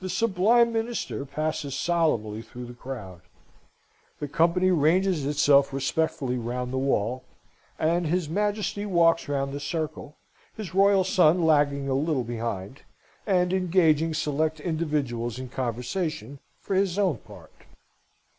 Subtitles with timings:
[0.00, 3.20] The sublime Minister passes solemnly through the crowd;
[4.18, 7.24] the company ranges itself respectfully round the wall;
[7.78, 10.16] and his Majesty walks round the circle,
[10.56, 12.80] his royal son lagging a little behind,
[13.26, 17.52] and engaging select individuals in conversation for his own part.